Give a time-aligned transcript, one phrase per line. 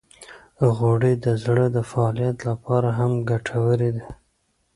[0.75, 4.05] غوړې د زړه د فعالیت لپاره هم ګټورې دي.